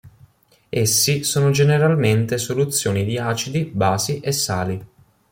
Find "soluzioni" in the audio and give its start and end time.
2.39-3.05